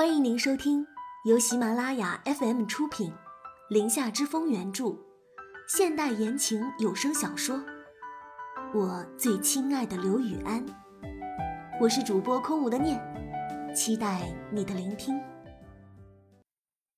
[0.00, 0.86] 欢迎您收听
[1.26, 3.10] 由喜马拉雅 FM 出品，
[3.68, 4.96] 《林下之风》原著，
[5.68, 7.56] 现代言情有声小说
[8.72, 10.66] 《我最亲爱的刘雨安》。
[11.78, 12.98] 我是主播空无的念，
[13.76, 15.20] 期待你的聆听。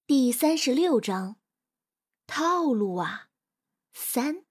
[0.07, 1.34] 第三十六章，
[2.29, 3.30] 套路啊，
[3.93, 4.45] 三。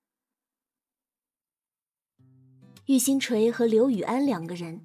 [2.88, 4.81] 玉星锤和刘雨安两个人，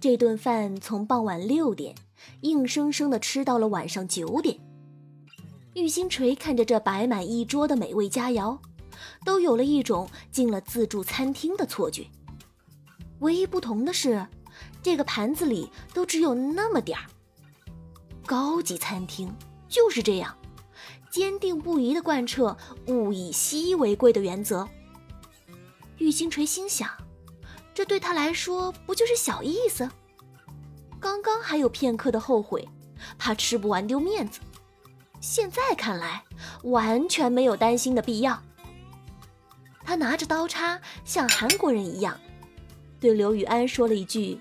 [0.00, 1.94] 这顿饭从傍晚六点。
[2.40, 4.58] 硬生生的吃到了晚上九点。
[5.74, 8.58] 玉星锤看着这摆满一桌的美味佳肴，
[9.24, 12.06] 都有了一种进了自助餐厅的错觉。
[13.20, 14.26] 唯一不同的是，
[14.82, 17.04] 这个盘子里都只有那么点儿。
[18.26, 19.32] 高级餐厅
[19.68, 20.36] 就是这样，
[21.10, 22.56] 坚定不移的贯彻
[22.88, 24.68] “物以稀为贵”的原则。
[25.98, 26.88] 玉星锤心想，
[27.74, 29.88] 这对他来说不就是小意思？
[31.00, 32.66] 刚刚还有片刻的后悔，
[33.18, 34.40] 怕吃不完丢面子，
[35.20, 36.22] 现在看来
[36.64, 38.40] 完全没有担心的必要。
[39.84, 42.18] 他拿着刀叉，像韩国人一样，
[43.00, 44.38] 对刘雨安说了一句：“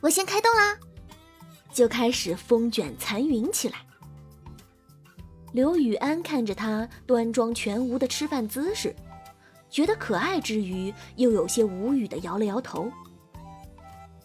[0.00, 0.76] 我先开动啦。”
[1.72, 3.78] 就开始风卷残云起来。
[5.52, 8.94] 刘雨安看着他端庄全无的吃饭姿势，
[9.70, 12.90] 觉得可爱之余，又有些无语的摇了摇头。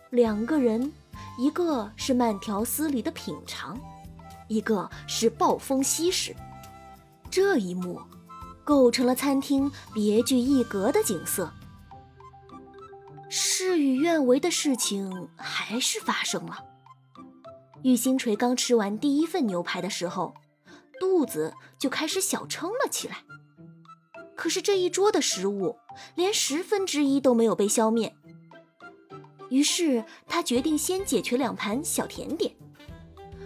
[0.09, 0.91] 两个人。
[1.38, 3.80] 一个是慢条斯理的品尝，
[4.48, 6.36] 一个是暴风吸食，
[7.31, 8.00] 这一幕
[8.64, 11.52] 构成了餐厅别具一格的景色。
[13.30, 16.66] 事与愿违的事情还是发生了。
[17.81, 20.36] 玉星锤刚吃完第一份牛排的时候，
[21.00, 23.23] 肚子就开始小撑了起来。
[24.36, 25.78] 可是这一桌的食物
[26.16, 28.16] 连十分之一都没有被消灭。
[29.54, 32.52] 于是他决定先解决两盘小甜点，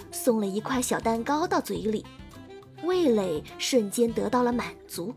[0.09, 2.05] 送了一块小蛋糕到嘴里，
[2.83, 5.13] 味蕾瞬间得到了满足，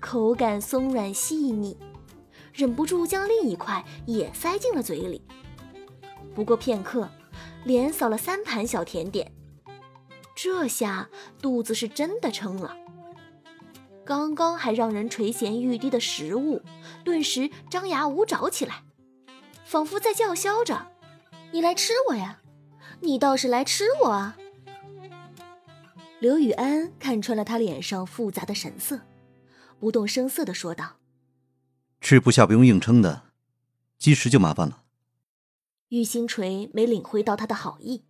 [0.00, 1.76] 口感松软细腻，
[2.54, 5.20] 忍不住将另一块也塞进了嘴里。
[6.34, 7.06] 不过片刻，
[7.64, 9.30] 连扫了三盘小甜点，
[10.34, 11.10] 这下
[11.42, 12.74] 肚子是真的撑了。
[14.06, 16.62] 刚刚还让人垂涎欲滴的食物，
[17.04, 18.82] 顿时张牙舞爪起来。
[19.70, 20.88] 仿佛在叫嚣着
[21.54, 22.40] ：“你来吃我呀！
[23.02, 24.36] 你倒是来吃我啊！”
[26.18, 29.02] 刘雨安看穿了他脸上复杂的神色，
[29.78, 30.96] 不动声色的说道
[32.02, 33.26] ：“吃不下不用硬撑的，
[33.96, 34.82] 积食就麻烦了。”
[35.90, 38.02] 玉星锤没领会到他的好意，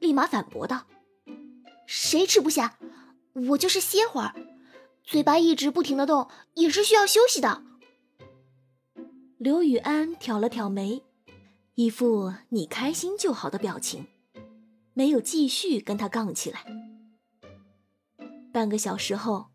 [0.00, 0.88] 立马反驳道
[1.88, 2.78] ：“谁吃不下？
[3.48, 4.34] 我就是歇会儿，
[5.02, 7.64] 嘴巴一直不停的动也是需要休息的。”
[9.38, 11.00] 刘雨安挑了挑眉，
[11.76, 14.04] 一副你开心就好的表情，
[14.94, 16.64] 没有继续跟他杠起来。
[18.52, 19.46] 半个小时后，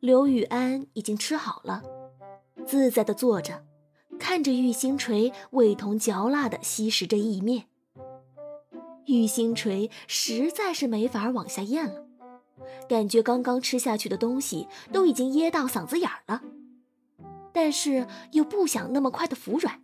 [0.00, 1.84] 刘雨安已经吃好了，
[2.66, 3.64] 自在的坐着，
[4.18, 7.66] 看着玉星锤味同嚼蜡的吸食着意面。
[9.06, 12.04] 玉星锤实在是没法往下咽了，
[12.88, 16.42] 感觉刚刚吃下去的东西都已经噎到嗓子眼儿了。
[17.54, 19.80] 但是又不想那么快的服软，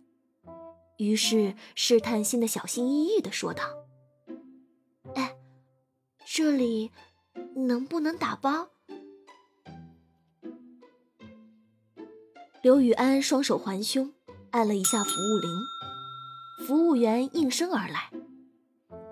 [0.97, 3.63] 于是试探性的小心翼翼的说道
[5.15, 5.37] ：“哎，
[6.25, 6.91] 这里
[7.55, 8.67] 能不能打包？”
[12.61, 14.13] 刘雨安双手环胸，
[14.51, 15.49] 按了一下服务铃，
[16.67, 18.11] 服务员应声而来。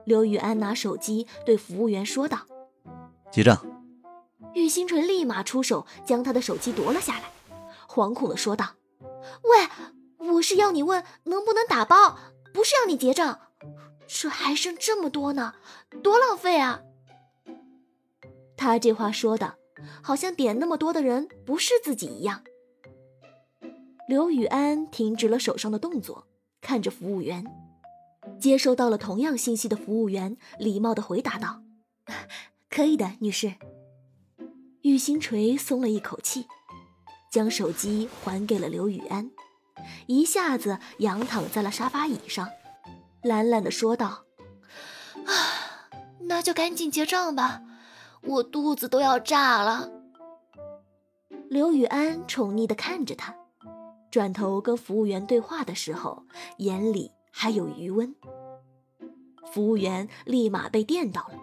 [0.06, 2.46] 刘雨安拿手机对服务员说道
[3.32, 3.66] ：“结账。”
[4.54, 7.32] 玉星锤立马出手将他的手机夺了下来。
[7.90, 8.76] 惶恐的说道
[9.42, 12.20] ：“喂，我是要你问能不能打包，
[12.54, 13.40] 不是要你结账。
[14.08, 15.56] 这还剩这么多呢，
[16.04, 16.82] 多浪费啊！”
[18.56, 19.56] 他这话说的，
[20.04, 22.44] 好像点那么多的人不是自己一样。
[24.08, 26.28] 刘雨安停止了手上的动作，
[26.62, 27.44] 看着服务员，
[28.40, 31.64] 接收到了同样信息的服务员礼貌的回答道
[32.70, 33.56] ：“可以的，女士。”
[34.84, 36.46] 玉星锤松了一口气。
[37.30, 39.30] 将手机还给了刘雨安，
[40.08, 42.50] 一下子仰躺在了沙发椅上，
[43.22, 44.26] 懒懒的说道
[45.26, 45.90] ：“啊，
[46.22, 47.62] 那就赶紧结账吧，
[48.22, 49.92] 我肚子都要炸了。”
[51.50, 53.36] 刘雨安宠溺的看着他，
[54.12, 56.26] 转头跟服务员对话的时候，
[56.58, 58.16] 眼里还有余温。
[59.52, 61.40] 服务员立马被电到了，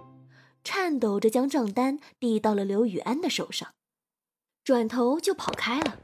[0.63, 3.69] 颤抖着将账单递到了刘雨安的手上。
[4.67, 5.97] 转头就跑开了。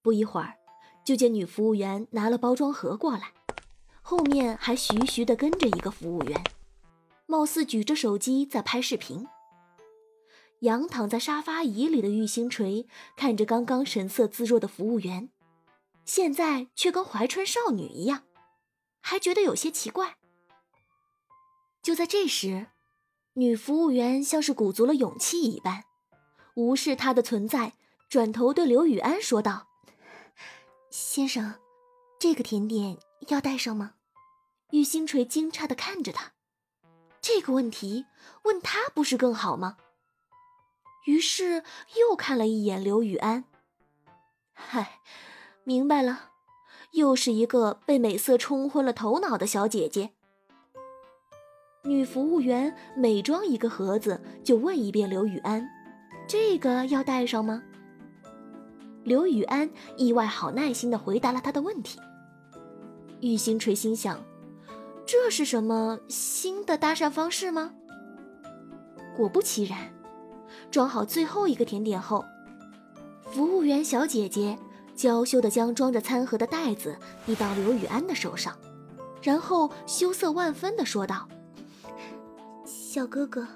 [0.00, 0.54] 不一会儿，
[1.04, 3.34] 就见女服务员拿了包装盒过来，
[4.00, 6.42] 后面还徐徐地跟着一个服务员。
[7.26, 9.26] 貌似举着手机在拍视频。
[10.60, 12.86] 仰躺在沙发椅里的玉星锤
[13.18, 15.28] 看着刚刚神色自若的服务员，
[16.06, 18.22] 现在却跟怀春少女一样，
[19.02, 20.16] 还觉得有些奇怪。
[21.82, 22.68] 就在这时，
[23.34, 25.84] 女服务员像是鼓足了勇气一般，
[26.54, 27.72] 无视他的存在，
[28.08, 29.68] 转头对刘雨安说道
[30.90, 31.54] ：“先生，
[32.18, 33.94] 这个甜点要带上吗？”
[34.72, 36.32] 玉星锤惊诧的看着他，
[37.20, 38.06] 这个问题
[38.44, 39.76] 问他不是更好吗？
[41.06, 41.62] 于是
[41.98, 43.44] 又看了一眼刘雨安，
[44.52, 45.00] 嗨，
[45.64, 46.30] 明白了，
[46.92, 50.12] 又是一个被美色冲昏了头脑的小姐姐。
[51.82, 55.68] 女服务员每装一个盒子，就问一遍刘雨安
[56.32, 57.62] ：“这个要带上吗？”
[59.04, 59.68] 刘雨安
[59.98, 62.00] 意外好耐心的回答了他的问题。
[63.20, 64.18] 玉星锤心想
[65.04, 67.74] ：“这是什么新的搭讪方式吗？”
[69.14, 69.78] 果不其然。
[70.70, 72.24] 装好最后一个甜点后，
[73.24, 74.58] 服务员小姐姐
[74.96, 76.96] 娇羞地将装着餐盒的袋子
[77.26, 78.56] 递到刘雨安的手上，
[79.20, 81.28] 然后羞涩万分地说道
[82.64, 83.46] ：“小哥哥，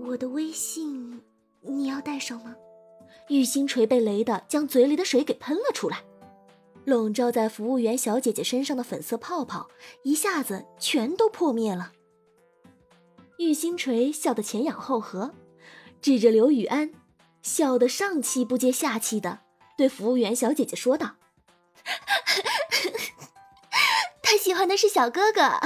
[0.00, 1.20] 我的微信
[1.66, 2.56] 你要带上吗？”
[3.28, 6.04] 玉星锤被雷的将嘴里的水给喷了出来，
[6.84, 9.68] 笼罩在服务员小姐姐身上的粉色泡泡
[10.04, 11.92] 一下子全都破灭了。
[13.38, 15.34] 玉星锤笑得前仰后合。
[16.02, 16.92] 指着刘雨安，
[17.42, 19.40] 笑得上气不接下气的
[19.76, 21.16] 对服务员小姐姐说道
[24.22, 25.58] ：“他喜欢的是小哥哥，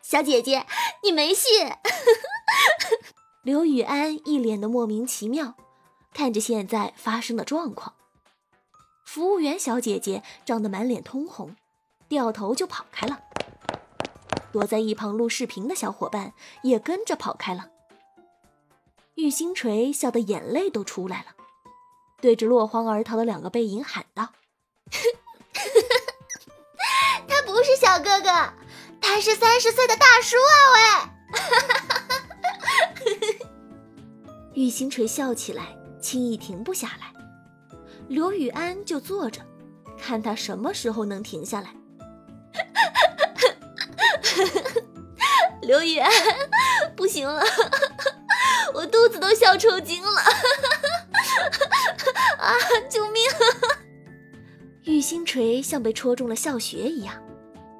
[0.00, 0.66] 小姐姐
[1.02, 1.48] 你没戏。”
[3.48, 5.54] 刘雨安一脸的莫名其妙，
[6.12, 7.94] 看着现在发生的状况。
[9.06, 11.56] 服务员小姐姐涨得满脸通红，
[12.10, 13.20] 掉头就跑开了。
[14.52, 17.70] 躲在一旁录视频的小伙伴也跟着跑开了。
[19.14, 21.28] 玉星锤笑得眼泪都出来了，
[22.20, 24.28] 对着落荒而逃的两个背影喊道
[27.26, 28.28] ：“他不是小哥哥，
[29.00, 30.52] 他是三十岁的大叔啊！
[30.74, 30.80] 喂！”
[34.58, 35.68] 玉星锤笑起来
[36.00, 37.12] 轻易停不下来，
[38.08, 39.40] 刘雨安就坐着，
[39.96, 41.72] 看他什么时候能停下来。
[45.62, 46.10] 刘雨安，
[46.96, 47.40] 不行了。
[48.74, 50.18] 我肚子都笑抽筋了，
[52.42, 52.52] 啊！
[52.90, 53.22] 救命！
[54.82, 57.14] 玉星锤像被戳中了笑穴一样，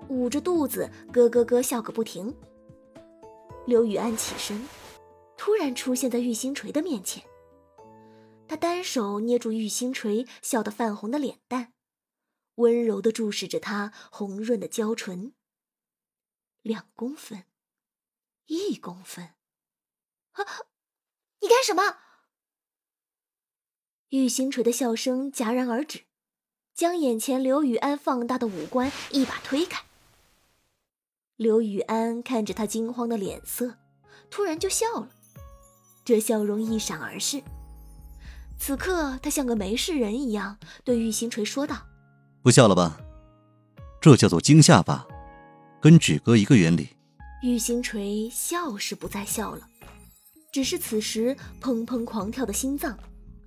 [0.08, 2.32] 捂着肚子咯咯咯笑个不停。
[3.66, 4.64] 刘雨安起身，
[5.48, 7.24] 突然出现在玉星锤的面前。
[8.46, 11.72] 他单手捏住玉星锤笑得泛红的脸蛋，
[12.56, 15.32] 温柔地注视着他红润的娇唇。
[16.60, 17.44] 两公分，
[18.44, 19.30] 一公分，
[21.40, 21.96] 你干什么？
[24.10, 26.02] 玉星锤的笑声戛然而止，
[26.74, 29.86] 将眼前刘雨安放大的五官一把推开。
[31.36, 33.78] 刘雨安看着他惊慌的脸色，
[34.28, 35.14] 突然就笑了，
[36.08, 37.42] 这笑容一闪而逝。
[38.58, 41.82] 此刻，他像个没事人一样对玉星锤说道
[42.40, 42.98] ：“不笑了吧？
[44.00, 45.06] 这叫做惊吓吧，
[45.82, 46.88] 跟止哥一个原理。”
[47.44, 49.68] 玉星锤笑是不再笑了。
[50.50, 52.98] 只是此时砰砰狂跳的心脏，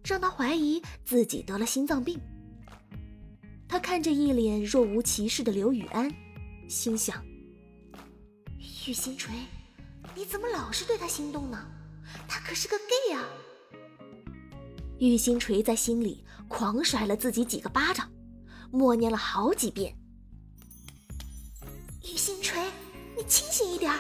[0.06, 2.22] 让他怀疑自己得了心脏病。
[3.68, 6.14] 他看着一脸若无其事的刘雨安，
[6.70, 7.26] 心想：
[8.86, 9.34] 玉星锤，
[10.14, 11.58] 你怎么老是对他心动呢？
[12.28, 13.24] 他可是个 gay 啊！
[15.00, 18.10] 玉星锤在心里狂甩了自己几个巴掌，
[18.72, 19.96] 默念了好几遍：
[22.04, 22.64] 玉星锤，
[23.18, 23.92] 你清醒一点。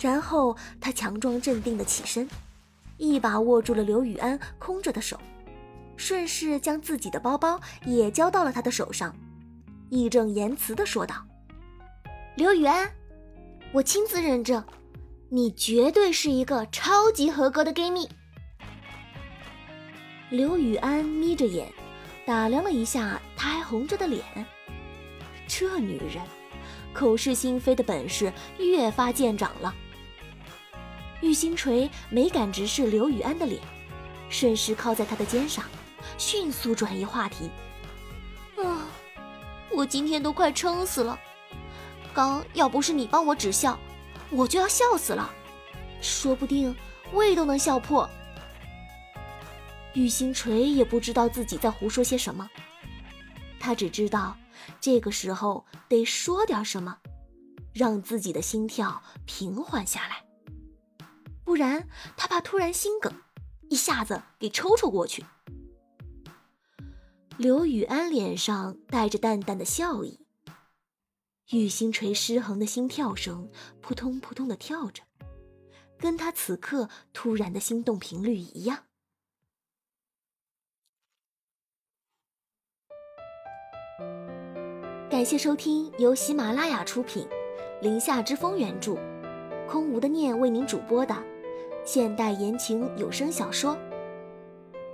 [0.00, 2.28] 然后他强装镇定的起身，
[2.96, 5.20] 一把握住了刘雨安空着的手，
[5.96, 9.14] 顺势将自己的包包也交到了他的手上，
[9.90, 11.24] 义正言辞的说道
[12.34, 12.90] ：“刘雨安，
[13.72, 14.64] 我亲自认证，
[15.34, 18.06] 你绝对是一个超级合格的 gay 蜜。”
[20.28, 21.72] 刘雨安眯着眼，
[22.26, 24.22] 打量了一下他还红着的脸，
[25.48, 26.22] 这女人
[26.92, 29.74] 口是心非的本事越发见长了。
[31.22, 33.58] 玉星锤没敢直视刘雨安的脸，
[34.28, 35.64] 顺势靠在他的肩上，
[36.18, 37.48] 迅速转移话题。
[38.62, 38.84] 啊，
[39.70, 41.18] 我今天都快撑死了，
[42.12, 43.78] 刚要不是你帮我止笑，
[44.32, 45.30] 我就要笑死了，
[46.00, 46.74] 说不定
[47.12, 48.08] 胃都能笑破。
[49.94, 52.48] 玉星锤也不知道自己在胡说些什么，
[53.60, 54.36] 他只知道
[54.80, 56.96] 这个时候得说点什么，
[57.74, 60.24] 让自己的心跳平缓下来，
[61.44, 61.86] 不然
[62.16, 63.12] 他怕突然心梗，
[63.68, 65.22] 一下子给抽抽过去。
[67.36, 70.21] 刘雨安脸上带着淡淡的笑意，
[71.52, 73.46] 玉星锤失衡的心跳声
[73.82, 75.02] 扑通扑通的跳着，
[75.98, 78.78] 跟他此刻突然的心动频率一样。
[85.10, 87.28] 感谢收听由喜马拉雅出品。
[87.82, 88.96] 林下之风原著，
[89.68, 91.14] 空无的念为您主播的
[91.84, 93.74] 现代言情有声小说《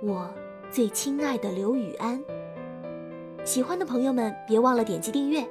[0.01, 0.29] 我
[0.71, 2.19] 最亲爱的刘雨安》。
[3.45, 5.47] 喜欢的朋友们别忘了点击订阅、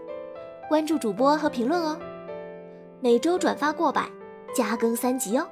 [0.69, 1.99] 关注主播和评论哦。
[3.01, 4.07] 每周转发过百，
[4.55, 5.49] 加更三集哦。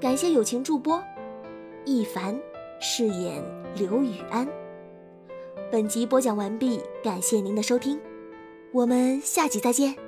[0.00, 1.02] 感谢友情助播
[1.84, 2.38] 一凡
[2.80, 3.42] 饰演
[3.74, 4.46] 刘雨安。
[5.72, 7.98] 本集播讲完毕，感谢您的收听，
[8.72, 10.05] 我们下集再见。